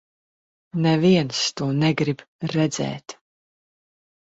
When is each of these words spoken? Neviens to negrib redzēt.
Neviens 0.85 1.41
to 1.61 1.69
negrib 1.83 2.25
redzēt. 2.55 3.19